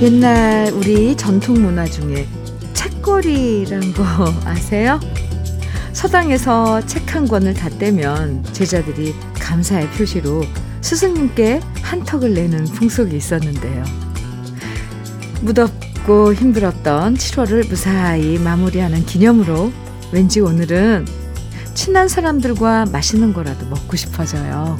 옛날 0.00 0.72
우리 0.72 1.14
전통 1.16 1.62
문화 1.62 1.84
중에 1.84 2.26
책거리란 2.72 3.92
거 3.92 4.04
아세요? 4.44 4.98
서당에서 5.92 6.80
책 6.86 7.00
한 7.14 7.26
권을 7.26 7.54
다 7.54 7.68
떼면 7.68 8.44
제자들이 8.52 9.14
감사의 9.34 9.90
표시로 9.90 10.44
스승님께 10.80 11.60
한턱을 11.82 12.32
내는 12.34 12.64
풍속이 12.66 13.16
있었는데요. 13.16 13.84
무덥고 15.42 16.32
힘들었던 16.34 17.14
7월을 17.14 17.68
무사히 17.68 18.38
마무리하는 18.38 19.04
기념으로 19.04 19.72
왠지 20.12 20.40
오늘은 20.40 21.04
친한 21.74 22.06
사람들과 22.06 22.86
맛있는 22.92 23.32
거라도 23.32 23.66
먹고 23.66 23.96
싶어져요. 23.96 24.78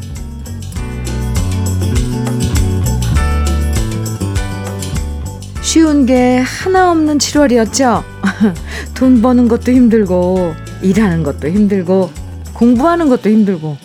쉬운 5.70 6.04
게 6.04 6.38
하나 6.38 6.90
없는 6.90 7.18
7월이었죠. 7.18 8.02
돈 8.92 9.22
버는 9.22 9.46
것도 9.46 9.70
힘들고, 9.70 10.52
일하는 10.82 11.22
것도 11.22 11.48
힘들고, 11.48 12.10
공부하는 12.54 13.08
것도 13.08 13.30
힘들고, 13.30 13.76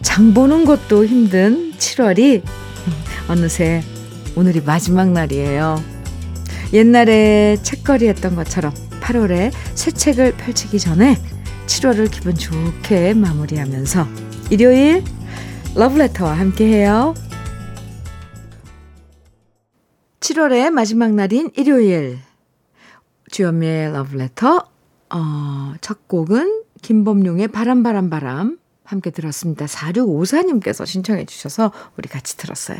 장 0.00 0.32
보는 0.32 0.64
것도 0.64 1.04
힘든 1.04 1.74
7월이 1.76 2.40
어느새 3.28 3.82
오늘이 4.34 4.62
마지막 4.62 5.10
날이에요. 5.10 5.82
옛날에 6.72 7.58
책거리 7.62 8.08
했던 8.08 8.34
것처럼 8.34 8.72
8월에 9.02 9.52
새 9.74 9.90
책을 9.90 10.36
펼치기 10.38 10.78
전에 10.78 11.18
7월을 11.66 12.10
기분 12.10 12.34
좋게 12.34 13.12
마무리하면서 13.12 14.08
일요일 14.48 15.04
러브레터와 15.74 16.32
함께해요. 16.32 17.12
7월의 20.30 20.70
마지막 20.70 21.12
날인 21.12 21.50
일요일 21.56 22.18
주연미의 23.32 23.92
러브레터 23.92 24.64
어, 25.10 25.74
첫 25.80 26.06
곡은 26.06 26.62
김범용의 26.82 27.48
바람바람바람 27.48 28.58
함께 28.84 29.10
들었습니다. 29.10 29.66
4654님께서 29.66 30.86
신청해 30.86 31.24
주셔서 31.26 31.72
우리 31.96 32.08
같이 32.08 32.36
들었어요. 32.36 32.78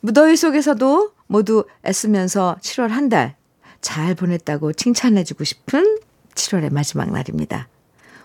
무더위 0.00 0.36
속에서도 0.36 1.12
모두 1.26 1.64
애쓰면서 1.84 2.56
7월 2.60 2.88
한 2.88 3.08
달 3.08 3.40
잘 3.80 4.14
보냈다고 4.14 4.74
칭찬해 4.74 5.24
주고 5.24 5.44
싶은 5.44 5.98
7월의 6.34 6.72
마지막 6.72 7.10
날입니다. 7.10 7.68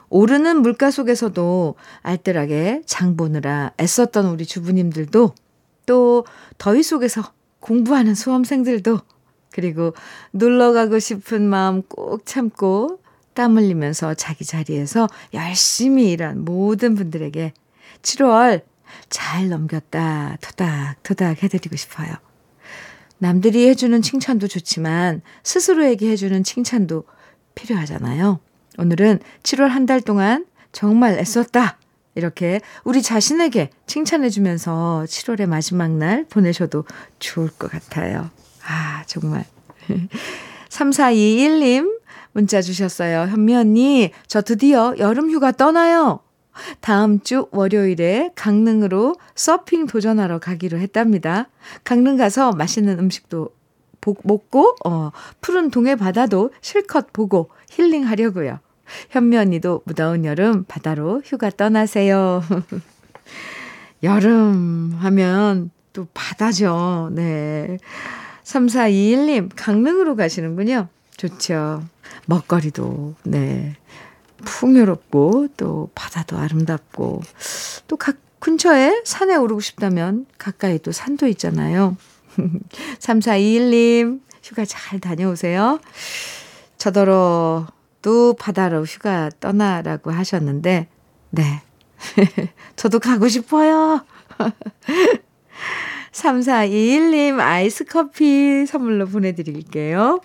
오르는 0.09 0.61
물가 0.61 0.91
속에서도 0.91 1.75
알뜰하게 2.01 2.83
장 2.85 3.17
보느라 3.17 3.71
애썼던 3.79 4.27
우리 4.27 4.45
주부님들도 4.45 5.33
또 5.85 6.25
더위 6.57 6.83
속에서 6.83 7.23
공부하는 7.65 8.13
수험생들도 8.13 8.99
그리고 9.51 9.95
놀러 10.31 10.71
가고 10.71 10.99
싶은 10.99 11.49
마음 11.49 11.81
꼭 11.81 12.23
참고 12.25 12.99
땀 13.33 13.57
흘리면서 13.57 14.13
자기 14.13 14.45
자리에서 14.45 15.07
열심히 15.33 16.11
일한 16.11 16.45
모든 16.45 16.93
분들에게 16.93 17.53
7월 18.03 18.61
잘 19.09 19.49
넘겼다 19.49 20.37
토닥토닥 20.41 21.41
해드리고 21.41 21.75
싶어요. 21.75 22.13
남들이 23.17 23.67
해주는 23.69 23.99
칭찬도 23.99 24.47
좋지만 24.47 25.21
스스로에게 25.43 26.11
해주는 26.11 26.43
칭찬도 26.43 27.05
필요하잖아요. 27.55 28.39
오늘은 28.77 29.19
7월 29.41 29.69
한 29.69 29.87
달 29.87 30.01
동안 30.01 30.45
정말 30.71 31.17
애썼다. 31.17 31.79
이렇게 32.15 32.61
우리 32.83 33.01
자신에게 33.01 33.69
칭찬해주면서 33.85 35.05
7월의 35.07 35.47
마지막 35.47 35.91
날 35.91 36.25
보내셔도 36.29 36.85
좋을 37.19 37.49
것 37.49 37.69
같아요. 37.69 38.29
아, 38.65 39.03
정말. 39.05 39.45
3421님 40.69 41.99
문자 42.31 42.61
주셨어요. 42.61 43.27
현미 43.29 43.55
언니, 43.55 44.11
저 44.27 44.41
드디어 44.41 44.93
여름 44.97 45.31
휴가 45.31 45.51
떠나요. 45.51 46.19
다음 46.81 47.21
주 47.21 47.47
월요일에 47.51 48.31
강릉으로 48.35 49.15
서핑 49.35 49.87
도전하러 49.87 50.39
가기로 50.39 50.77
했답니다. 50.77 51.49
강릉 51.83 52.17
가서 52.17 52.51
맛있는 52.51 52.99
음식도 52.99 53.49
먹고, 54.23 54.75
어, 54.85 55.11
푸른 55.41 55.71
동해 55.71 55.95
바다도 55.95 56.51
실컷 56.61 57.11
보고 57.11 57.49
힐링하려고요. 57.71 58.59
현미 59.09 59.37
언니도 59.37 59.81
무더운 59.85 60.25
여름 60.25 60.63
바다로 60.65 61.21
휴가 61.25 61.49
떠나세요. 61.49 62.43
여름 64.03 64.95
하면 64.99 65.71
또 65.93 66.07
바다죠. 66.13 67.09
네. 67.13 67.77
3421님, 68.43 69.49
강릉으로 69.55 70.15
가시는군요. 70.15 70.87
좋죠. 71.17 71.83
먹거리도, 72.27 73.15
네. 73.23 73.75
풍요롭고 74.43 75.47
또 75.57 75.89
바다도 75.95 76.37
아름답고 76.37 77.21
또 77.87 77.97
각 77.97 78.17
근처에 78.45 79.01
산에 79.05 79.35
오르고 79.35 79.59
싶다면 79.59 80.27
가까이 80.37 80.77
또 80.77 80.91
산도 80.91 81.25
있잖아요. 81.29 81.97
3421님 82.99 84.21
휴가 84.43 84.65
잘 84.65 84.99
다녀오세요. 84.99 85.79
저더러 86.77 87.65
또 88.05 88.35
바다로 88.35 88.83
휴가 88.83 89.31
떠나라고 89.39 90.11
하셨는데 90.11 90.87
네. 91.31 91.61
저도 92.75 92.99
가고 92.99 93.27
싶어요. 93.27 94.05
3421님 96.13 97.39
아이스 97.39 97.83
커피 97.85 98.67
선물로 98.67 99.07
보내드릴게요. 99.07 100.21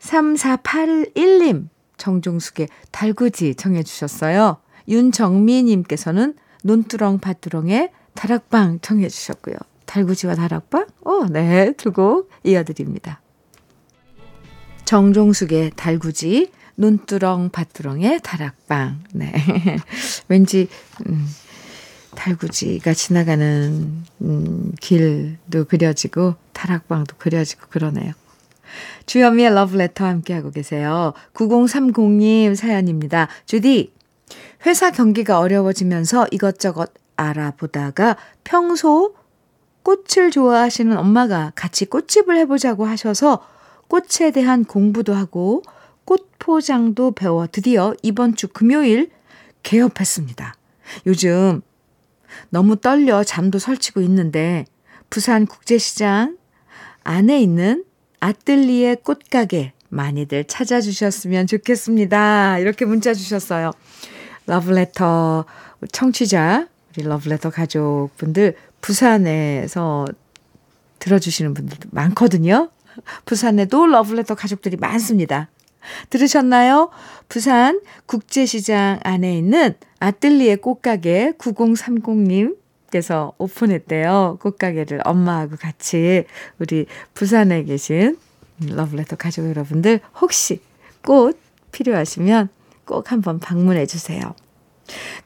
3481님 0.00 1.68
정종숙의 1.98 2.68
달구지 2.90 3.56
정해 3.56 3.82
주셨어요. 3.82 4.56
윤정미님께서는 4.88 6.36
논두렁 6.62 7.18
밭두렁의 7.18 7.90
다락방 8.14 8.80
정해 8.80 9.10
주셨고요. 9.10 9.56
달구지와 9.84 10.34
다락방? 10.34 10.86
어, 11.04 11.26
네, 11.28 11.72
두 11.72 11.92
곡 11.92 12.30
이어드립니다. 12.44 13.20
정종숙의 14.86 15.72
달구지, 15.76 16.52
논두렁 16.76 17.50
밭두렁의 17.50 18.20
다락방. 18.22 19.00
네. 19.12 19.32
왠지, 20.28 20.68
음, 21.06 21.26
달구지가 22.14 22.94
지나가는, 22.94 24.04
음, 24.22 24.72
길도 24.80 25.64
그려지고, 25.64 26.36
다락방도 26.52 27.16
그려지고 27.18 27.66
그러네요. 27.68 28.12
주현미의 29.06 29.54
러브레터 29.54 30.04
함께하고 30.04 30.50
계세요. 30.52 31.12
9030님 31.34 32.54
사연입니다. 32.54 33.28
주디, 33.46 33.92
회사 34.66 34.90
경기가 34.90 35.40
어려워지면서 35.40 36.28
이것저것 36.30 36.92
알아보다가 37.16 38.16
평소 38.44 39.14
꽃을 39.82 40.30
좋아하시는 40.30 40.96
엄마가 40.96 41.52
같이 41.54 41.86
꽃집을 41.86 42.36
해보자고 42.38 42.86
하셔서 42.86 43.46
꽃에 43.88 44.30
대한 44.32 44.64
공부도 44.64 45.14
하고 45.14 45.62
꽃 46.04 46.30
포장도 46.38 47.12
배워 47.12 47.46
드디어 47.46 47.94
이번 48.02 48.34
주 48.34 48.48
금요일 48.48 49.10
개업했습니다. 49.62 50.54
요즘 51.06 51.62
너무 52.50 52.76
떨려 52.76 53.24
잠도 53.24 53.58
설치고 53.58 54.00
있는데 54.02 54.64
부산 55.10 55.46
국제시장 55.46 56.36
안에 57.02 57.40
있는 57.40 57.84
아뜰리에 58.20 58.96
꽃가게 58.96 59.72
많이들 59.88 60.44
찾아주셨으면 60.44 61.46
좋겠습니다. 61.46 62.58
이렇게 62.58 62.84
문자 62.84 63.14
주셨어요. 63.14 63.70
러브레터 64.46 65.44
청취자, 65.92 66.68
우리 66.96 67.06
러브레터 67.06 67.50
가족분들 67.50 68.56
부산에서 68.80 70.06
들어주시는 70.98 71.54
분들도 71.54 71.88
많거든요. 71.92 72.70
부산에도 73.24 73.86
러브레터 73.86 74.34
가족들이 74.34 74.76
많습니다. 74.76 75.48
들으셨나요? 76.10 76.90
부산 77.28 77.80
국제시장 78.06 79.00
안에 79.02 79.38
있는 79.38 79.74
아뜰리에 80.00 80.56
꽃가게 80.56 81.32
9030님 81.38 82.56
께서 82.90 83.32
오픈했대요. 83.38 84.38
꽃가게를 84.40 85.00
엄마하고 85.04 85.56
같이 85.56 86.24
우리 86.58 86.86
부산에 87.14 87.64
계신 87.64 88.16
러브레터 88.60 89.16
가족 89.16 89.48
여러분들 89.48 90.00
혹시 90.20 90.60
꽃 91.04 91.38
필요하시면 91.72 92.48
꼭 92.84 93.12
한번 93.12 93.38
방문해 93.38 93.86
주세요. 93.86 94.34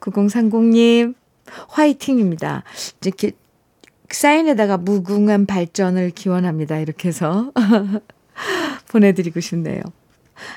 9030님 0.01 1.15
화이팅입니다. 1.69 2.65
이렇게 3.03 3.33
사인에다가 4.15 4.77
무궁한 4.77 5.47
발전을 5.47 6.11
기원합니다. 6.11 6.79
이렇게 6.79 7.09
해서 7.09 7.53
보내드리고 8.89 9.41
싶네요. 9.41 9.83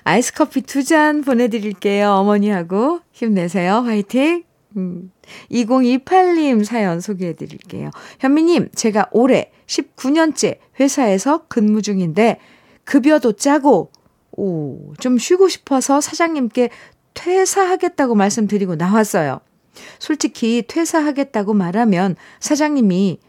아이스 0.03 0.33
커피 0.33 0.61
두 0.61 0.83
잔 0.83 1.21
보내드릴게요. 1.21 2.09
어머니하고 2.11 3.01
힘내세요. 3.11 3.75
화이팅! 3.79 4.43
음, 4.77 5.11
2028님 5.51 6.63
사연 6.63 6.99
소개해 6.99 7.33
드릴게요. 7.33 7.91
현미님, 8.19 8.69
제가 8.73 9.07
올해 9.11 9.51
19년째 9.67 10.57
회사에서 10.79 11.45
근무 11.47 11.81
중인데, 11.81 12.39
급여도 12.83 13.33
짜고, 13.33 13.91
오, 14.31 14.93
좀 14.99 15.17
쉬고 15.19 15.47
싶어서 15.47 16.01
사장님께 16.01 16.69
퇴사하겠다고 17.13 18.15
말씀드리고 18.15 18.75
나왔어요. 18.75 19.41
솔직히 19.99 20.63
퇴사하겠다고 20.67 21.53
말하면 21.53 22.15
사장님이 22.39 23.19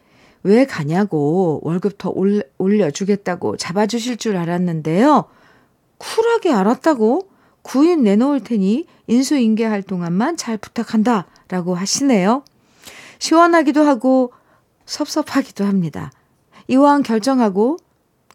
왜 0.44 0.67
가냐고 0.67 1.61
월급 1.62 1.99
더 1.99 2.12
올려주겠다고 2.58 3.56
잡아주실 3.56 4.19
줄 4.19 4.37
알았는데요. 4.37 5.25
쿨하게 5.99 6.52
알았다고 6.52 7.29
구인 7.62 8.05
내놓을 8.05 8.41
테니 8.44 8.87
인수인계할 9.06 9.82
동안만 9.82 10.37
잘 10.37 10.58
부탁한다 10.58 11.26
라고 11.49 11.75
하시네요. 11.75 12.44
시원하기도 13.19 13.82
하고 13.82 14.32
섭섭하기도 14.85 15.64
합니다. 15.64 16.12
이왕 16.69 17.02
결정하고 17.02 17.79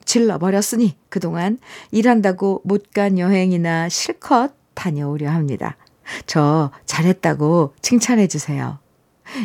질러버렸으니 0.06 0.98
그동안 1.10 1.60
일한다고 1.92 2.62
못 2.64 2.90
간 2.92 3.20
여행이나 3.20 3.88
실컷 3.90 4.54
다녀오려 4.74 5.30
합니다. 5.30 5.78
저 6.26 6.72
잘했다고 6.86 7.74
칭찬해 7.84 8.28
주세요. 8.28 8.80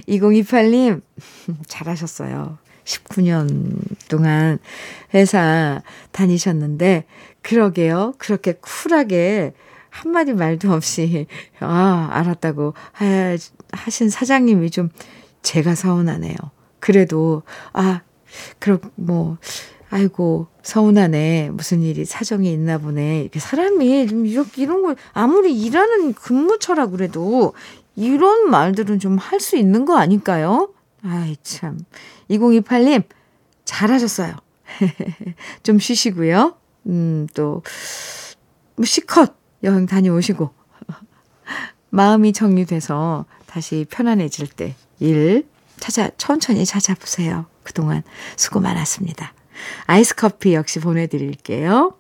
2028님, 0.09 1.03
잘하셨어요. 1.67 2.59
19년 2.85 3.79
동안 4.09 4.59
회사 5.15 5.83
다니셨는데, 6.13 7.05
그러게요. 7.43 8.15
그렇게 8.19 8.55
쿨하게 8.61 9.53
한마디 9.91 10.33
말도 10.33 10.73
없이, 10.73 11.27
아, 11.61 12.09
알았다고 12.13 12.75
하, 12.93 13.37
하신 13.73 14.11
사장님이 14.11 14.71
좀 14.71 14.91
제가 15.43 15.75
서운하네요. 15.75 16.35
그래도, 16.81 17.43
아, 17.73 18.03
그럼 18.59 18.81
뭐, 18.97 19.39
아이고, 19.91 20.49
서운하네. 20.65 21.51
무슨 21.53 21.83
일이 21.83 22.05
사정이 22.05 22.51
있나 22.53 22.79
보네. 22.79 23.21
이렇게 23.21 23.39
사람이 23.39 24.09
좀 24.09 24.27
이런 24.27 24.83
걸 24.83 24.97
아무리 25.13 25.55
일하는 25.55 26.15
근무처라 26.15 26.87
그래도 26.87 27.55
이런 27.97 28.51
말들은 28.51 28.99
좀 28.99 29.19
할 29.19 29.41
수 29.41 29.57
있는 29.57 29.85
거 29.85 29.97
아닐까요? 29.99 30.73
아이, 31.03 31.37
참. 31.43 31.79
2028님, 32.31 33.05
잘하셨어요. 33.65 34.35
좀 35.63 35.79
쉬시고요. 35.79 36.57
음, 36.87 37.27
또, 37.35 37.63
뭐, 38.77 38.85
시컷 38.85 39.35
여행 39.63 39.87
다녀오시고, 39.87 40.51
마음이 41.91 42.33
정리돼서 42.33 43.27
다시 43.47 43.87
편안해질 43.91 44.49
때 44.49 44.75
일 45.01 45.47
찾아, 45.79 46.09
천천히 46.17 46.65
찾아보세요. 46.65 47.47
그동안 47.63 48.03
수고 48.37 48.61
많았습니다. 48.61 49.35
아이스 49.87 50.15
커피 50.15 50.55
역시 50.55 50.79
보내드릴게요. 50.81 51.95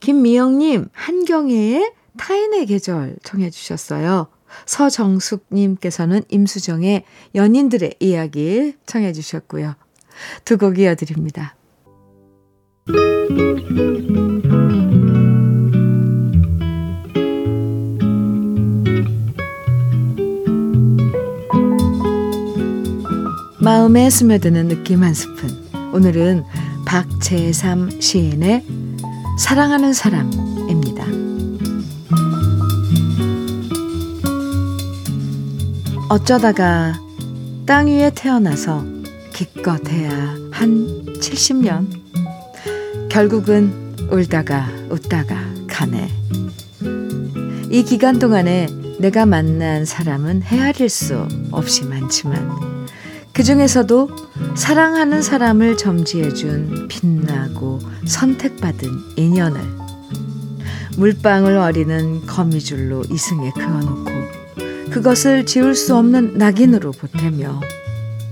김미영님, 0.00 0.88
한경애의 0.92 1.92
타인의 2.16 2.66
계절 2.66 3.16
청해 3.22 3.50
주셨어요. 3.50 4.28
서정숙님께서는 4.66 6.22
임수정의 6.28 7.04
연인들의 7.34 7.96
이야기 8.00 8.74
청해 8.86 9.12
주셨고요. 9.12 9.74
두 10.44 10.56
곡 10.56 10.78
이어드립니다. 10.78 11.56
마음에 23.60 24.08
스며드는 24.08 24.68
느낌 24.68 25.02
한 25.02 25.12
스푼. 25.12 25.50
오늘은 25.92 26.44
박재삼 26.86 28.00
시인의 28.00 28.64
사랑하는 29.40 29.92
사람입니다. 29.92 31.25
어쩌다가 36.08 37.00
땅 37.66 37.88
위에 37.88 38.10
태어나서 38.14 38.84
기껏 39.32 39.88
해야 39.88 40.36
한 40.52 41.04
70년. 41.20 41.88
결국은 43.10 43.96
울다가 44.08 44.68
웃다가 44.88 45.36
가네. 45.66 46.08
이 47.70 47.82
기간 47.82 48.20
동안에 48.20 48.68
내가 49.00 49.26
만난 49.26 49.84
사람은 49.84 50.42
헤아릴 50.42 50.88
수 50.88 51.26
없이 51.50 51.84
많지만 51.84 52.86
그 53.32 53.42
중에서도 53.42 54.08
사랑하는 54.54 55.22
사람을 55.22 55.76
점지해준 55.76 56.86
빛나고 56.88 57.80
선택받은 58.06 58.88
인연을 59.16 59.60
물방울 60.98 61.56
어리는 61.56 62.24
거미줄로 62.26 63.02
이승에 63.10 63.50
그어놓고 63.50 64.15
그것을 64.96 65.44
지울 65.44 65.74
수 65.74 65.94
없는 65.94 66.38
낙인으로 66.38 66.90
보태며 66.92 67.60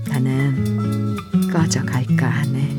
나는 0.09 1.15
꺼져갈까 1.53 2.27
하네. 2.27 2.75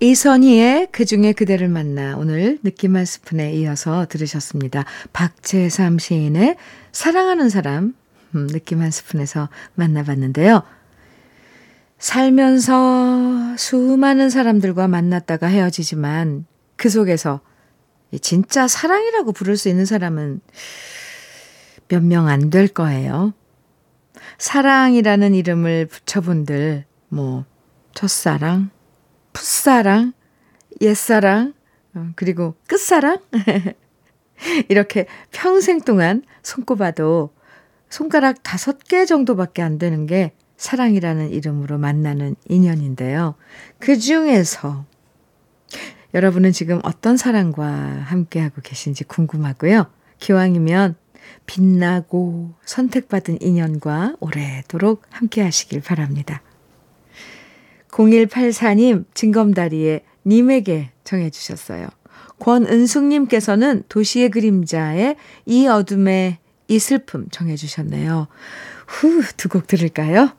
이선희의 0.00 0.88
그중에 0.92 1.32
그대를 1.32 1.70
만나 1.70 2.18
오늘 2.18 2.58
느낌 2.62 2.94
한 2.94 3.06
스푼에 3.06 3.54
이어서 3.54 4.04
들으셨습니다. 4.06 4.84
박재삼 5.14 5.98
시인의 5.98 6.56
사랑하는 6.92 7.48
사람 7.48 7.94
음, 8.34 8.48
느낌 8.48 8.82
한 8.82 8.90
스푼에서 8.90 9.48
만나봤는데요. 9.76 10.62
살면서 11.98 13.11
수많은 13.56 14.30
사람들과 14.30 14.88
만났다가 14.88 15.46
헤어지지만 15.46 16.46
그 16.76 16.88
속에서 16.88 17.40
진짜 18.20 18.68
사랑이라고 18.68 19.32
부를 19.32 19.56
수 19.56 19.68
있는 19.68 19.84
사람은 19.86 20.40
몇 21.88 22.02
명 22.02 22.28
안 22.28 22.50
될 22.50 22.68
거예요. 22.68 23.34
사랑이라는 24.38 25.34
이름을 25.34 25.86
붙여본들 25.86 26.84
뭐 27.08 27.44
첫사랑, 27.94 28.70
풋사랑, 29.32 30.12
옛사랑, 30.80 31.54
어, 31.94 32.10
그리고 32.16 32.54
끝사랑? 32.66 33.18
이렇게 34.68 35.06
평생 35.30 35.80
동안 35.80 36.22
손꼽아도 36.42 37.30
손가락 37.90 38.42
다섯 38.42 38.78
개 38.84 39.04
정도밖에 39.04 39.62
안 39.62 39.78
되는 39.78 40.06
게 40.06 40.32
사랑이라는 40.56 41.30
이름으로 41.30 41.78
만나는 41.78 42.36
인연인데요. 42.48 43.34
그 43.78 43.98
중에서 43.98 44.84
여러분은 46.14 46.52
지금 46.52 46.80
어떤 46.84 47.16
사랑과 47.16 47.64
함께하고 47.66 48.60
계신지 48.62 49.04
궁금하고요. 49.04 49.86
기왕이면 50.18 50.96
빛나고 51.46 52.52
선택받은 52.64 53.40
인연과 53.40 54.16
오래도록 54.20 55.02
함께 55.10 55.42
하시길 55.42 55.80
바랍니다. 55.80 56.42
0184님, 57.90 59.04
징검다리에 59.14 60.04
님에게 60.26 60.90
정해 61.04 61.30
주셨어요. 61.30 61.88
권은숙님께서는 62.38 63.84
도시의 63.88 64.30
그림자에 64.30 65.16
이 65.46 65.66
어둠의 65.66 66.38
이 66.68 66.78
슬픔 66.78 67.28
정해 67.30 67.56
주셨네요. 67.56 68.28
후, 68.86 69.22
두 69.36 69.48
곡 69.48 69.66
들을까요? 69.66 70.30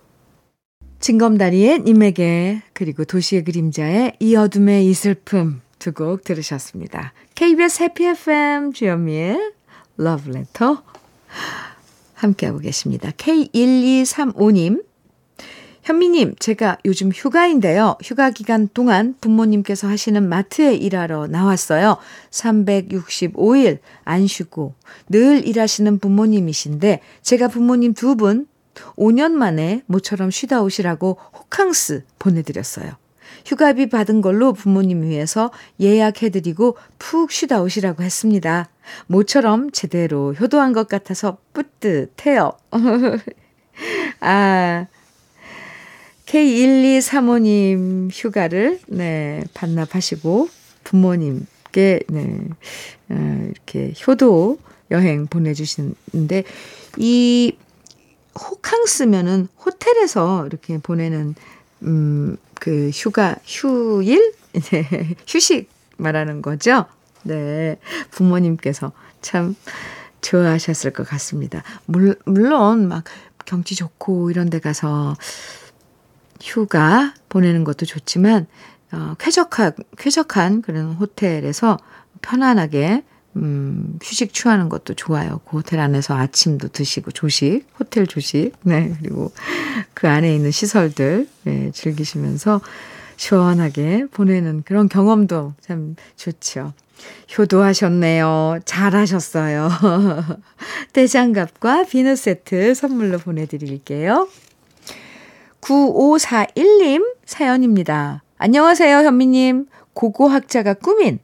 징검다리의 1.03 1.79
님에게 1.79 2.61
그리고 2.71 3.03
도시의 3.03 3.43
그림자의 3.43 4.13
이 4.21 4.37
어둠의 4.37 4.87
이 4.87 4.93
슬픔 4.93 5.59
두 5.77 5.91
곡 5.91 6.23
들으셨습니다. 6.23 7.11
KBS 7.35 7.83
해피 7.83 8.05
FM 8.05 8.71
주현미의 8.71 9.51
러브레터 9.97 10.81
함께하고 12.13 12.59
계십니다. 12.59 13.11
K1235님 13.17 14.81
현미님, 15.83 16.35
제가 16.39 16.77
요즘 16.85 17.11
휴가인데요. 17.11 17.97
휴가 18.01 18.29
기간 18.29 18.69
동안 18.73 19.15
부모님께서 19.19 19.89
하시는 19.89 20.23
마트에 20.29 20.73
일하러 20.73 21.27
나왔어요. 21.27 21.97
365일 22.31 23.79
안 24.05 24.25
쉬고 24.25 24.73
늘 25.09 25.45
일하시는 25.45 25.99
부모님이신데 25.99 27.01
제가 27.23 27.49
부모님 27.49 27.93
두 27.93 28.15
분 28.15 28.47
5년 28.95 29.31
만에 29.31 29.83
모처럼 29.85 30.31
쉬다 30.31 30.61
오시라고 30.61 31.17
호캉스 31.33 32.03
보내드렸어요. 32.19 32.93
휴가비 33.45 33.89
받은 33.89 34.21
걸로 34.21 34.53
부모님 34.53 35.03
위해서 35.03 35.51
예약해드리고 35.79 36.77
푹 36.97 37.31
쉬다 37.31 37.61
오시라고 37.61 38.03
했습니다. 38.03 38.69
모처럼 39.07 39.71
제대로 39.71 40.33
효도한 40.33 40.73
것 40.73 40.87
같아서 40.87 41.37
뿌듯해요. 41.53 42.51
아, 44.19 44.85
K1235님 46.25 48.09
휴가를, 48.11 48.79
네, 48.87 49.43
반납하시고 49.53 50.49
부모님께, 50.83 51.99
네, 52.07 52.39
어, 53.09 53.47
이렇게 53.51 53.93
효도 54.07 54.57
여행 54.91 55.27
보내주시는데, 55.27 56.43
이 56.97 57.55
호캉스면은 58.39 59.47
호텔에서 59.63 60.45
이렇게 60.47 60.77
보내는, 60.77 61.35
음, 61.83 62.37
그 62.55 62.89
휴가, 62.93 63.35
휴일? 63.45 64.33
네, 64.53 65.15
휴식 65.27 65.69
말하는 65.97 66.41
거죠? 66.41 66.85
네. 67.23 67.77
부모님께서 68.11 68.91
참 69.21 69.55
좋아하셨을 70.21 70.91
것 70.91 71.07
같습니다. 71.07 71.63
물, 71.85 72.15
물론 72.25 72.87
막 72.87 73.03
경치 73.45 73.75
좋고 73.75 74.31
이런 74.31 74.49
데 74.49 74.59
가서 74.59 75.15
휴가 76.41 77.13
보내는 77.29 77.63
것도 77.63 77.85
좋지만, 77.85 78.47
어, 78.91 79.15
쾌적한, 79.19 79.73
쾌적한 79.97 80.61
그런 80.61 80.93
호텔에서 80.93 81.77
편안하게, 82.21 83.03
음, 83.35 83.97
휴식 84.01 84.33
취하는 84.33 84.69
것도 84.69 84.93
좋아요. 84.93 85.41
그 85.45 85.57
호텔 85.57 85.79
안에서 85.79 86.15
아침도 86.15 86.67
드시고, 86.69 87.11
조식, 87.11 87.65
호텔 87.79 88.05
조식, 88.05 88.53
네, 88.63 88.93
그리고 88.99 89.31
그 89.93 90.07
안에 90.07 90.33
있는 90.35 90.51
시설들, 90.51 91.27
네, 91.43 91.71
즐기시면서 91.71 92.61
시원하게 93.17 94.05
보내는 94.11 94.63
그런 94.63 94.89
경험도 94.89 95.53
참 95.61 95.95
좋죠. 96.15 96.73
효도하셨네요. 97.37 98.59
잘하셨어요. 98.65 99.69
떼장갑과 100.93 101.85
비누 101.85 102.15
세트 102.15 102.73
선물로 102.73 103.17
보내드릴게요. 103.17 104.27
9541님 105.61 107.15
사연입니다. 107.25 108.23
안녕하세요, 108.37 108.97
현미님. 108.97 109.67
고고학자가 109.93 110.73
꾸민 110.75 111.19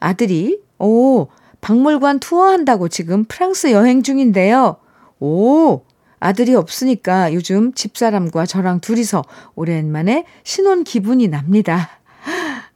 아들이, 0.00 0.60
오, 0.78 1.28
박물관 1.64 2.20
투어한다고 2.20 2.88
지금 2.88 3.24
프랑스 3.24 3.72
여행 3.72 4.02
중인데요. 4.02 4.76
오, 5.18 5.80
아들이 6.20 6.54
없으니까 6.54 7.32
요즘 7.32 7.72
집사람과 7.72 8.44
저랑 8.44 8.80
둘이서 8.80 9.24
오랜만에 9.54 10.26
신혼 10.42 10.84
기분이 10.84 11.28
납니다. 11.28 11.88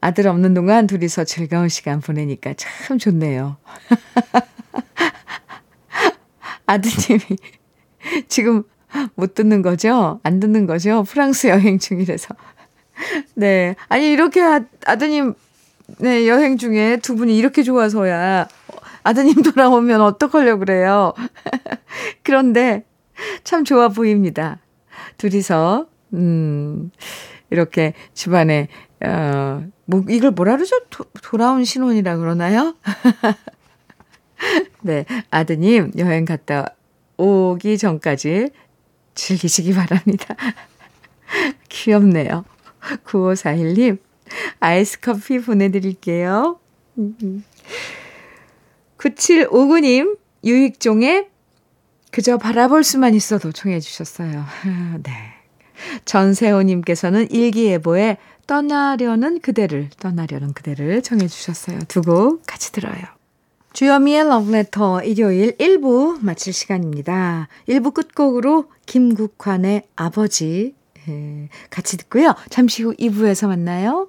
아들 0.01 0.27
없는 0.27 0.55
동안 0.55 0.87
둘이서 0.87 1.25
즐거운 1.25 1.69
시간 1.69 2.01
보내니까 2.01 2.55
참 2.57 2.97
좋네요. 2.97 3.59
아드님이 6.65 7.21
지금 8.29 8.63
못 9.17 9.35
듣는 9.35 9.61
거죠? 9.61 10.19
안 10.23 10.41
듣는 10.41 10.67
거죠? 10.67 11.03
프랑스 11.03 11.49
여행 11.49 11.79
중이라서. 11.79 12.35
네. 13.35 13.77
아니, 13.91 14.11
이렇게 14.11 14.41
아, 14.41 14.61
아드님, 14.87 15.35
네, 15.99 16.27
여행 16.27 16.57
중에 16.57 16.97
두 17.03 17.17
분이 17.17 17.37
이렇게 17.37 17.63
좋아서야 17.63 18.49
아드님 19.09 19.43
돌아오면 19.43 20.03
어떡하려고 20.03 20.61
그래요? 20.61 21.15
그런데 22.23 22.85
참 23.43 23.65
좋아 23.65 23.89
보입니다. 23.89 24.59
둘이서, 25.17 25.87
음, 26.13 26.91
이렇게 27.49 27.95
집안에 28.13 28.69
어, 29.01 29.65
뭐, 29.87 30.05
이걸 30.11 30.33
뭐라 30.33 30.57
그러죠? 30.57 30.79
도, 30.91 31.05
돌아온 31.23 31.65
신혼이라 31.65 32.19
그러나요? 32.19 32.77
네, 34.83 35.07
아드님 35.31 35.93
여행 35.97 36.27
갔다 36.27 36.75
오기 37.17 37.79
전까지 37.79 38.51
즐기시기 39.15 39.73
바랍니다. 39.73 40.37
귀엽네요. 41.71 42.45
9541님, 43.07 43.99
아이스 44.61 45.01
커피 45.01 45.39
보내드릴게요. 45.39 46.61
9759님, 48.99 50.19
유익종의 50.45 51.29
그저 52.11 52.39
바라볼 52.39 52.85
수만 52.85 53.15
있어도 53.15 53.53
청해 53.53 53.81
주셨어요. 53.81 54.45
네. 55.03 55.13
전세호님께서는 56.05 57.31
일기예보에 57.31 58.17
떠나려는 58.47 59.41
그대를, 59.41 59.91
떠나려는 59.99 60.53
그대를 60.53 61.03
정해 61.03 61.29
주셨어요. 61.29 61.79
두 61.87 62.01
곡 62.03 62.43
같이 62.47 62.73
들어요. 62.73 63.03
주여미의 63.75 64.25
러브레터 64.27 65.03
일요일 65.03 65.57
1부 65.59 66.19
마칠 66.25 66.53
시간입니다. 66.53 67.49
1부 67.69 67.93
끝곡으로 67.95 68.71
김국환의 68.87 69.83
아버지 69.95 70.75
예, 71.09 71.49
같이 71.71 71.97
듣고요. 71.99 72.35
잠시 72.51 72.83
후 72.83 72.95
2부에서 72.95 73.47
만나요. 73.47 74.09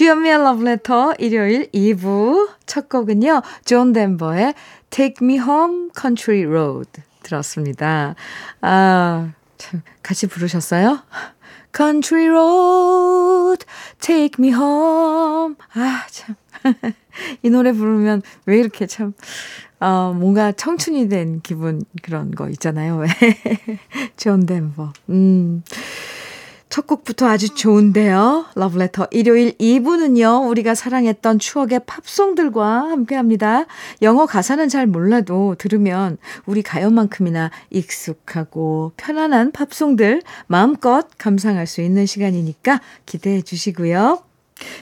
주현미의 0.00 0.38
러브레터 0.38 1.12
일요일 1.18 1.70
2부 1.72 2.48
첫 2.64 2.88
곡은요. 2.88 3.42
존 3.66 3.92
덴버의 3.92 4.54
Take 4.88 5.16
Me 5.20 5.36
Home 5.36 5.90
Country 5.94 6.46
Road 6.46 7.02
들었습니다. 7.22 8.14
아, 8.62 9.32
참 9.58 9.82
같이 10.02 10.26
부르셨어요? 10.26 11.02
Country 11.76 12.28
Road 12.28 13.66
Take 14.00 14.42
Me 14.42 14.54
Home 14.54 15.56
아, 15.74 16.06
참. 16.10 16.34
이 17.42 17.50
노래 17.50 17.70
부르면 17.72 18.22
왜 18.46 18.58
이렇게 18.58 18.86
참 18.86 19.12
어, 19.80 20.14
뭔가 20.16 20.52
청춘이 20.52 21.10
된 21.10 21.42
기분 21.42 21.84
그런 22.00 22.30
거 22.30 22.48
있잖아요. 22.48 23.02
존 24.16 24.46
덴버. 24.46 24.94
음. 25.10 25.62
첫 26.70 26.86
곡부터 26.86 27.26
아주 27.26 27.52
좋은데요. 27.52 28.46
러브레터 28.54 29.08
일요일 29.10 29.56
2부는요. 29.58 30.48
우리가 30.48 30.76
사랑했던 30.76 31.40
추억의 31.40 31.80
팝송들과 31.84 32.90
함께합니다. 32.90 33.66
영어 34.02 34.24
가사는 34.24 34.68
잘 34.68 34.86
몰라도 34.86 35.56
들으면 35.58 36.16
우리 36.46 36.62
가요만큼이나 36.62 37.50
익숙하고 37.70 38.92
편안한 38.96 39.50
팝송들 39.50 40.22
마음껏 40.46 41.08
감상할 41.18 41.66
수 41.66 41.80
있는 41.80 42.06
시간이니까 42.06 42.80
기대해 43.04 43.42
주시고요. 43.42 44.22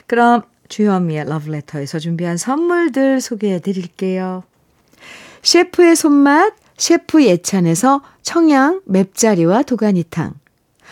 그럼 0.07 0.43
주현미의 0.69 1.25
러브레터에서 1.25 2.01
준비한 2.01 2.37
선물들 2.37 3.23
소개해 3.23 3.61
드릴게요. 3.61 4.45
셰프의 5.43 5.97
손맛 5.97 6.53
셰프 6.77 7.25
예찬에서 7.25 8.03
청양 8.21 8.83
맵자리와 8.85 9.63
도가니탕 9.63 10.35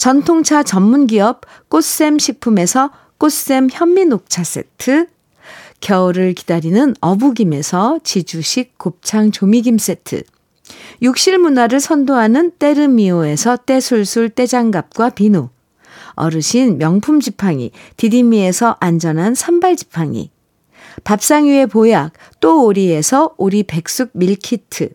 전통차 0.00 0.62
전문기업 0.62 1.42
꽃샘 1.68 2.18
식품에서 2.18 2.90
꽃샘 3.18 3.68
현미녹차 3.70 4.44
세트, 4.44 5.08
겨울을 5.82 6.32
기다리는 6.32 6.94
어부김에서 7.02 7.98
지주식 8.02 8.78
곱창 8.78 9.30
조미김 9.30 9.76
세트, 9.76 10.22
욕실 11.02 11.36
문화를 11.36 11.80
선도하는 11.80 12.52
때르미오에서 12.52 13.58
때술술 13.58 14.30
때장갑과 14.30 15.10
비누, 15.10 15.50
어르신 16.14 16.78
명품 16.78 17.20
지팡이 17.20 17.70
디디미에서 17.98 18.78
안전한 18.80 19.34
선발 19.34 19.76
지팡이 19.76 20.30
밥상 21.04 21.44
위의 21.44 21.66
보약 21.66 22.14
또 22.40 22.64
오리에서 22.64 23.34
오리 23.36 23.64
백숙 23.64 24.12
밀키트 24.14 24.94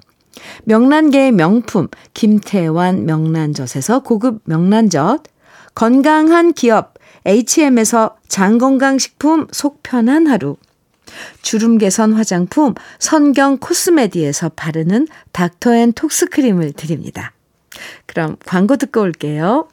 명란계의 0.63 1.31
명품 1.31 1.87
김태환 2.13 3.05
명란젓에서 3.05 4.03
고급 4.03 4.41
명란젓 4.45 5.23
건강한 5.75 6.53
기업 6.53 6.95
HM에서 7.25 8.17
장건강식품 8.27 9.47
속편한 9.51 10.27
하루 10.27 10.57
주름 11.41 11.77
개선 11.77 12.13
화장품 12.13 12.73
선경 12.99 13.57
코스메디에서 13.57 14.49
바르는 14.49 15.07
닥터앤톡스 15.33 16.27
크림을 16.27 16.73
드립니다. 16.73 17.33
그럼 18.05 18.37
광고 18.45 18.77
듣고 18.77 19.01
올게요. 19.01 19.67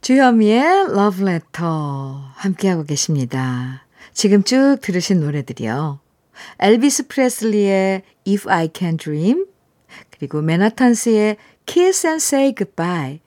주현미의 0.00 0.94
러브레터 0.94 2.30
함께하고 2.34 2.84
계십니다. 2.84 3.84
지금 4.12 4.42
쭉 4.44 4.78
들으신 4.80 5.20
노래들이요. 5.20 5.98
엘비스 6.58 7.08
프레슬리의 7.08 8.02
If 8.26 8.48
I 8.50 8.68
Can 8.74 8.96
Dream 8.96 9.46
그리고 10.10 10.42
맨하탄스의 10.42 11.36
Kiss 11.66 12.06
and 12.06 12.22
Say 12.22 12.54
Goodbye 12.56 13.20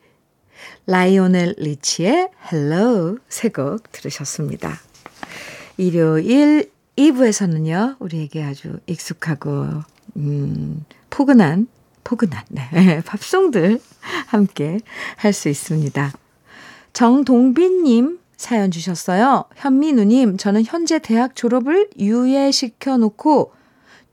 라이오넬 0.85 1.55
리치의 1.57 2.29
Hello 2.51 3.17
세 3.29 3.49
곡 3.49 3.91
들으셨습니다. 3.91 4.79
일요일 5.77 6.71
2부에서는요, 6.97 7.95
우리에게 7.99 8.43
아주 8.43 8.79
익숙하고, 8.87 9.67
음, 10.17 10.83
포근한, 11.09 11.67
포근한, 12.03 12.43
네, 12.49 13.01
팝송들 13.05 13.79
함께 14.27 14.79
할 15.15 15.31
수 15.31 15.47
있습니다. 15.47 16.11
정동빈님 16.91 18.19
사연 18.39 18.71
주셨어요. 18.71 19.43
현민우님, 19.57 20.37
저는 20.37 20.63
현재 20.63 20.97
대학 20.97 21.35
졸업을 21.35 21.89
유예시켜 21.99 22.95
놓고 22.95 23.51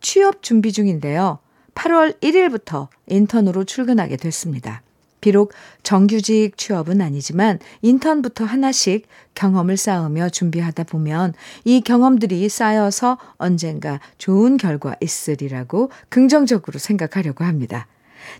취업 0.01 0.43
준비 0.43 0.73
중인데요. 0.73 1.39
8월 1.77 2.21
1일부터 2.21 2.89
인턴으로 3.07 3.63
출근하게 3.63 4.17
됐습니다. 4.17 4.83
비록 5.21 5.53
정규직 5.85 6.57
취업은 6.57 7.01
아니지만 7.01 7.61
인턴부터 7.83 8.45
하나씩 8.45 9.07
경험을 9.37 9.77
쌓으며 9.77 10.29
준비하다 10.29 10.85
보면 10.85 11.33
이 11.65 11.81
경험들이 11.81 12.49
쌓여서 12.49 13.19
언젠가 13.37 14.01
좋은 14.19 14.57
결과 14.57 14.97
있으리라고 15.01 15.93
긍정적으로 16.09 16.81
생각하려고 16.81 17.45
합니다. 17.45 17.87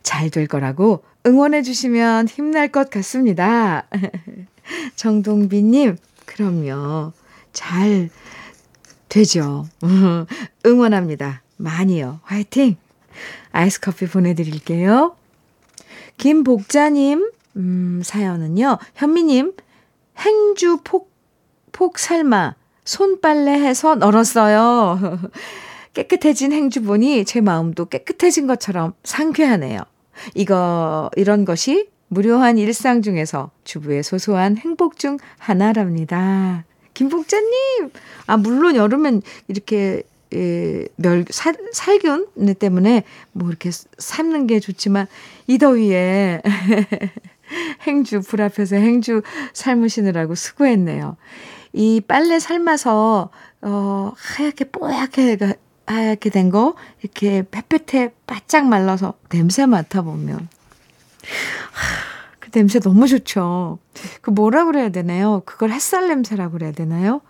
잘 0.03 0.31
될 0.31 0.47
거라고 0.47 1.05
응원해 1.27 1.63
주시면 1.63 2.29
힘날 2.29 2.69
것 2.69 2.91
같습니다. 2.91 3.87
정동비님, 4.97 5.97
그럼요. 6.25 7.13
잘 7.53 8.11
되죠. 9.09 9.67
응원합니다. 10.67 11.43
많이요. 11.57 12.21
화이팅! 12.23 12.77
아이스 13.53 13.81
커피 13.81 14.07
보내드릴게요. 14.07 15.17
김복자님, 16.19 17.31
음, 17.57 18.03
사연은요, 18.05 18.79
현미님, 18.95 19.55
행주 20.19 20.79
폭, 20.85 21.11
폭 21.73 21.99
삶아, 21.99 22.55
손빨래 22.85 23.53
해서 23.53 23.95
널었어요. 23.95 25.21
깨끗해진 25.97 26.53
행주 26.53 26.83
보니 26.83 27.25
제 27.25 27.41
마음도 27.41 27.87
깨끗해진 27.87 28.47
것처럼 28.47 28.93
상쾌하네요. 29.03 29.81
이거, 30.35 31.11
이런 31.17 31.47
것이 31.47 31.89
무료한 32.09 32.59
일상 32.59 33.01
중에서 33.01 33.51
주부의 33.65 34.03
소소한 34.03 34.59
행복 34.59 34.99
중 34.99 35.17
하나랍니다. 35.39 36.65
김복자님! 36.93 37.91
아, 38.27 38.37
물론 38.37 38.77
여름엔 38.77 39.23
이렇게 39.49 40.03
예, 40.35 40.87
멸, 40.97 41.25
살, 41.31 41.57
살균 41.73 42.27
때문에 42.59 43.05
뭐 43.33 43.49
이렇게 43.49 43.71
삶는 43.97 44.49
게 44.49 44.61
좋지만 44.61 45.07
이 45.47 45.57
더위에 45.57 46.43
행주, 47.87 48.21
불 48.21 48.43
앞에서 48.43 48.77
행주 48.77 49.23
삶으시느라고 49.55 50.35
수고했네요. 50.35 51.17
이 51.73 52.03
빨래 52.07 52.39
삶아서, 52.39 53.31
어, 53.63 54.13
하얗게 54.17 54.65
뽀얗게, 54.71 55.39
하얗게 55.87 56.31
된 56.31 56.51
거, 56.51 56.75
이렇게 57.03 57.45
햇볕에 57.55 58.13
바짝 58.27 58.67
말라서 58.67 59.15
냄새 59.31 59.67
맡아보면. 59.67 60.49
그 62.41 62.51
냄새 62.51 62.79
너무 62.81 63.07
좋죠. 63.07 63.79
그 64.21 64.31
뭐라 64.31 64.65
그래야 64.65 64.89
되나요? 64.91 65.43
그걸 65.45 65.71
햇살 65.71 66.09
냄새라고 66.09 66.53
그래야 66.53 66.73
되나요? 66.73 67.21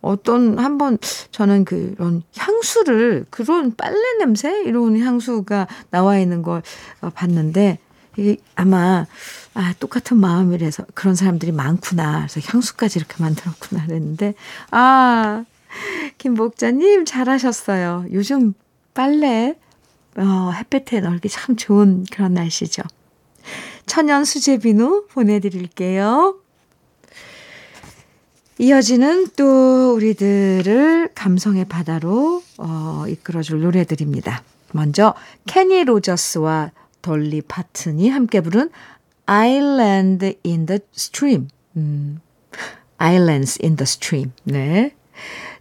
어떤 0.00 0.58
한번 0.58 0.98
저는 1.30 1.64
그런 1.64 2.22
향수를 2.36 3.26
그런 3.30 3.74
빨래 3.74 4.18
냄새 4.18 4.62
이런 4.62 4.98
향수가 4.98 5.66
나와 5.90 6.18
있는 6.18 6.42
걸 6.42 6.62
어, 7.00 7.10
봤는데 7.10 7.78
이게 8.16 8.36
아마 8.54 9.06
아 9.54 9.74
똑같은 9.78 10.18
마음이라서 10.18 10.86
그런 10.94 11.14
사람들이 11.14 11.52
많구나. 11.52 12.26
그래서 12.28 12.40
향수까지 12.44 12.98
이렇게 12.98 13.14
만들었구나 13.18 13.86
그랬는데 13.86 14.34
아 14.70 15.44
김복자님 16.18 17.04
잘하셨어요. 17.04 18.06
요즘 18.12 18.54
빨래 18.94 19.56
어, 20.16 20.50
햇볕에 20.52 21.00
널기 21.00 21.28
참 21.28 21.56
좋은 21.56 22.04
그런 22.10 22.34
날씨죠. 22.34 22.82
천연 23.86 24.24
수제 24.24 24.58
비누 24.58 25.06
보내드릴게요. 25.10 26.40
이어지는 28.58 29.28
또 29.36 29.94
우리들을 29.94 31.10
감성의 31.14 31.66
바다로 31.66 32.42
어, 32.56 33.04
이끌어줄 33.06 33.60
노래들입니다. 33.60 34.42
먼저 34.72 35.14
케니 35.46 35.84
로저스와 35.84 36.72
돌리 37.02 37.42
파튼이 37.42 38.08
함께 38.08 38.40
부른 38.40 38.70
Island 39.26 40.38
in 40.44 40.66
the 40.66 40.80
Stream. 40.94 41.48
음, 41.76 42.20
Islands 42.98 43.58
in 43.62 43.76
the 43.76 43.84
Stream. 43.84 44.32
네. 44.44 44.94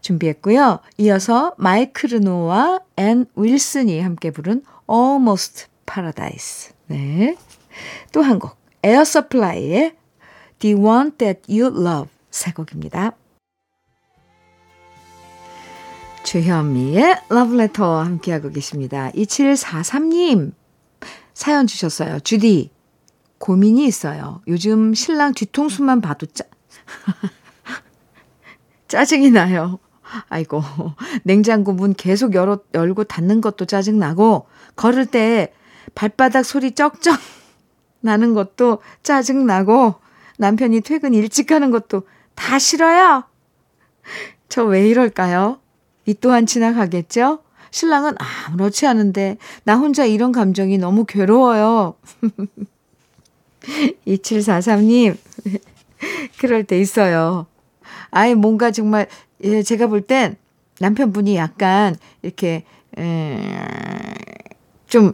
준비했고요. 0.09 0.81
이어서 0.99 1.55
마이크 1.57 2.05
르노와 2.05 2.79
앤 2.97 3.25
윌슨이 3.35 3.99
함께 4.01 4.29
부른 4.29 4.61
Almost 4.87 5.65
Paradise. 5.87 6.73
네. 6.85 7.35
또 8.11 8.21
한 8.21 8.37
곡. 8.37 8.55
에어 8.83 9.03
서플라이의 9.03 9.95
The 10.59 10.75
One 10.75 11.11
That 11.17 11.41
You 11.51 11.75
Love. 11.75 12.09
세 12.29 12.51
곡입니다. 12.51 13.13
주현미의 16.23 17.21
러브레터 17.29 18.03
함께하고 18.03 18.51
계십니다. 18.51 19.09
2743님 19.15 20.53
사연 21.33 21.65
주셨어요. 21.65 22.19
주디 22.19 22.69
고민이 23.39 23.85
있어요. 23.85 24.43
요즘 24.47 24.93
신랑 24.93 25.33
뒤통수만 25.33 26.01
봐도 26.01 26.27
짜 26.27 26.43
짜증이 28.87 29.31
나요. 29.31 29.79
아이고 30.29 30.61
냉장고 31.23 31.73
문 31.73 31.93
계속 31.93 32.33
열어, 32.35 32.59
열고 32.73 33.05
닫는 33.05 33.41
것도 33.41 33.65
짜증나고 33.65 34.47
걸을 34.75 35.05
때 35.05 35.53
발바닥 35.95 36.45
소리 36.45 36.71
쩍쩍 36.71 37.19
나는 38.01 38.33
것도 38.33 38.79
짜증나고 39.03 39.95
남편이 40.37 40.81
퇴근 40.81 41.13
일찍 41.13 41.47
가는 41.47 41.71
것도 41.71 42.03
다 42.35 42.59
싫어요. 42.59 43.23
저 44.49 44.65
왜 44.65 44.87
이럴까요? 44.89 45.59
이 46.05 46.13
또한 46.13 46.45
지나가겠죠? 46.45 47.39
신랑은 47.71 48.13
아무렇지 48.47 48.85
않은데 48.87 49.37
나 49.63 49.75
혼자 49.75 50.05
이런 50.05 50.31
감정이 50.31 50.77
너무 50.77 51.05
괴로워요. 51.05 51.95
2743님 54.07 55.17
그럴 56.39 56.63
때 56.63 56.79
있어요. 56.79 57.47
아예 58.11 58.33
뭔가 58.33 58.71
정말 58.71 59.07
예, 59.43 59.63
제가 59.63 59.87
볼 59.87 60.01
땐 60.01 60.37
남편분이 60.79 61.35
약간 61.35 61.95
이렇게 62.21 62.63
에, 62.97 63.37
좀 64.87 65.13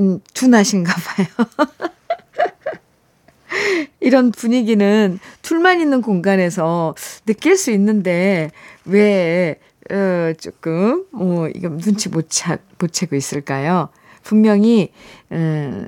음, 0.00 0.18
둔하신가 0.34 0.92
봐요. 0.92 1.26
이런 4.00 4.32
분위기는 4.32 5.18
둘만 5.42 5.80
있는 5.80 6.02
공간에서 6.02 6.94
느낄 7.26 7.56
수 7.56 7.70
있는데, 7.70 8.50
왜, 8.84 9.58
어, 9.90 10.32
조금, 10.38 11.06
어, 11.12 11.46
이거 11.54 11.68
눈치 11.68 12.08
못 12.08 12.28
차, 12.28 12.58
못 12.78 12.92
채고 12.92 13.16
있을까요? 13.16 13.88
분명히, 14.22 14.90
어, 15.30 15.86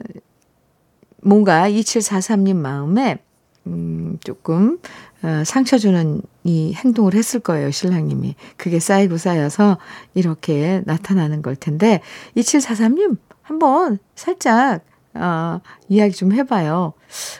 뭔가 1.22 1.68
2743님 1.68 2.56
마음에, 2.56 3.18
음, 3.66 4.18
조금, 4.22 4.78
어, 5.22 5.42
상처 5.44 5.76
주는 5.76 6.22
이 6.46 6.72
행동을 6.74 7.14
했을 7.14 7.40
거예요, 7.40 7.70
신랑님이. 7.72 8.36
그게 8.56 8.78
쌓이고 8.78 9.18
쌓여서 9.18 9.78
이렇게 10.14 10.80
나타나는 10.86 11.42
걸 11.42 11.56
텐데, 11.56 12.00
2743님, 12.36 13.16
한번 13.42 13.98
살짝, 14.14 14.84
어, 15.14 15.60
이야기 15.88 16.14
좀 16.14 16.32
해봐요. 16.32 16.92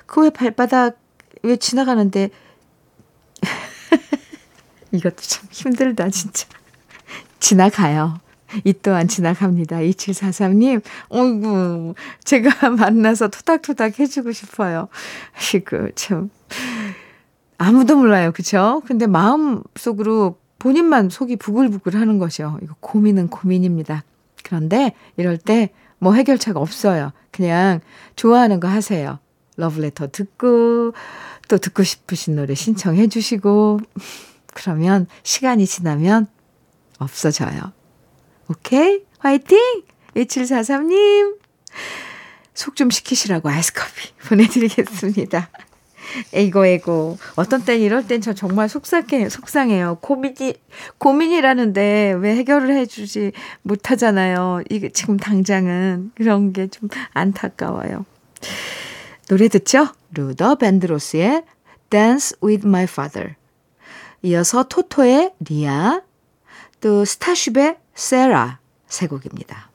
그 0.07 0.23
왜 0.23 0.31
발바닥, 0.31 0.99
왜 1.45 1.57
지나가는데, 1.57 2.31
이것도 4.93 5.17
참 5.19 5.47
힘들다, 5.51 6.09
진짜. 6.11 6.49
지나가요. 7.39 8.19
이 8.65 8.73
또한 8.83 9.07
지나갑니다. 9.09 9.79
2743님, 9.79 10.83
어이구, 11.11 11.95
제가 12.25 12.71
만나서 12.71 13.29
토닥토닥 13.29 13.99
해주고 14.01 14.33
싶어요. 14.33 14.89
아이고, 15.35 15.91
참. 15.95 16.31
아무도 17.59 17.97
몰라요. 17.97 18.33
그쵸? 18.33 18.83
근데 18.87 19.07
마음 19.07 19.63
속으로 19.77 20.39
본인만 20.59 21.11
속이 21.11 21.37
부글부글 21.37 21.95
하는 21.95 22.19
것이요. 22.19 22.59
이거 22.63 22.75
고민은 22.81 23.29
고민입니다. 23.29 24.05
그런데 24.43 24.95
이럴 25.17 25.39
때 25.39 25.71
뭐 25.99 26.15
해결책 26.15 26.57
없어요. 26.57 27.13
그냥 27.31 27.81
좋아하는 28.17 28.61
거 28.61 28.69
하세요. 28.69 29.19
러브레터 29.57 30.09
듣고 30.09 30.93
또 31.49 31.59
듣고 31.59 31.83
싶으신 31.83 32.37
노래 32.37 32.55
신청해 32.55 33.09
주시고 33.09 33.81
그러면 34.55 35.07
시간이 35.23 35.67
지나면 35.67 36.27
없어져요. 36.99 37.73
오케이? 38.49 39.05
화이팅! 39.19 39.59
1743님! 40.15 41.39
속 42.55 42.75
좀 42.75 42.89
식히시라고 42.91 43.49
아이스커피 43.51 44.13
보내드리겠습니다. 44.29 45.51
에이고, 46.33 46.67
에이고. 46.67 47.19
어떤 47.37 47.65
땐 47.65 47.81
이럴 47.81 48.07
땐 48.07 48.21
저 48.21 48.33
정말 48.33 48.69
속상해, 48.69 49.29
속상해요. 49.29 49.99
고민이, 50.01 50.55
고민이라는데 50.99 52.17
왜 52.19 52.37
해결을 52.37 52.77
해주지 52.77 53.33
못하잖아요. 53.63 54.63
이게 54.71 54.91
지금 54.91 55.17
당장은. 55.17 56.13
그런 56.15 56.53
게 56.53 56.69
좀 56.69 56.89
안타까워요. 57.13 58.05
노래 59.29 59.49
듣죠? 59.49 59.89
루더 60.15 60.57
밴드로스의 60.57 61.43
Dance 61.91 62.37
with 62.43 62.67
My 62.67 62.85
Father. 62.85 63.35
이어서 64.23 64.65
토토의 64.65 65.33
리아, 65.41 66.01
또 66.81 67.05
스타쉽의 67.05 67.77
세라 67.95 68.59
세 68.87 69.07
곡입니다. 69.07 69.71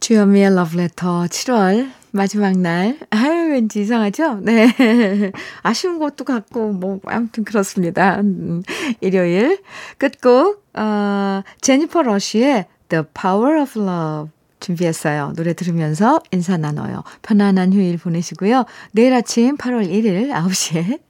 주현미의 0.00 0.54
러브레터 0.54 1.24
7월 1.26 1.92
마지막 2.12 2.56
날. 2.58 2.98
아유, 3.10 3.52
왠지 3.52 3.80
이상하죠? 3.80 4.40
네. 4.40 4.68
아쉬운 5.62 5.98
것도 5.98 6.24
같고, 6.24 6.72
뭐, 6.72 7.00
아무튼 7.06 7.44
그렇습니다. 7.44 8.20
음, 8.20 8.62
일요일 9.00 9.60
끝곡, 9.98 10.64
어, 10.74 11.42
제니퍼 11.60 12.02
러쉬의 12.02 12.66
The 12.88 13.04
Power 13.14 13.62
of 13.62 13.80
Love 13.80 14.30
준비했어요. 14.60 15.32
노래 15.36 15.54
들으면서 15.54 16.20
인사 16.30 16.56
나눠요. 16.56 17.02
편안한 17.22 17.72
휴일 17.72 17.98
보내시고요. 17.98 18.64
내일 18.92 19.12
아침 19.14 19.56
8월 19.56 19.88
1일 19.88 20.30
9시에 20.30 21.00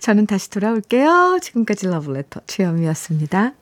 저는 0.00 0.26
다시 0.26 0.50
돌아올게요. 0.50 1.38
지금까지 1.42 1.86
러브레터 1.88 2.40
주현미였습니다. 2.46 3.54